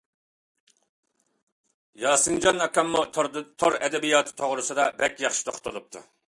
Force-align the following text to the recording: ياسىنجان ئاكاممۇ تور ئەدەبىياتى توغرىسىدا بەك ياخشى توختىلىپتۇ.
ياسىنجان 2.05 2.65
ئاكاممۇ 2.67 3.05
تور 3.19 3.79
ئەدەبىياتى 3.85 4.37
توغرىسىدا 4.43 4.91
بەك 5.05 5.25
ياخشى 5.29 5.49
توختىلىپتۇ. 5.53 6.07